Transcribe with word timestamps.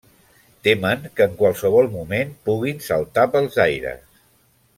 Temen 0.67 1.03
que 1.19 1.27
en 1.31 1.35
qualsevol 1.41 1.91
moment 1.97 2.33
puguin 2.49 2.81
saltar 2.87 3.27
pels 3.37 3.61
aires. 3.69 4.21